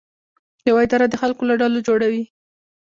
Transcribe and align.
یوه 0.67 0.79
اداره 0.85 1.05
د 1.09 1.15
خلکو 1.21 1.43
له 1.49 1.55
ډلو 1.61 1.79
جوړه 1.87 2.07
وي. 2.13 2.23